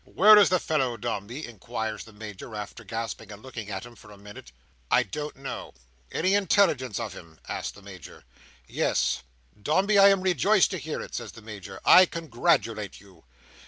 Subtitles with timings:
[0.03, 4.09] "Where is the fellow, Dombey?" inquires the Major, after gasping and looking at him, for
[4.09, 4.51] a minute.
[4.89, 5.75] "I don't know."
[6.11, 8.23] "Any intelligence of him?" asks the Major.
[8.67, 9.21] "Yes."
[9.61, 11.79] "Dombey, I am rejoiced to hear it," says the Major.
[11.85, 13.25] "I congratulate you."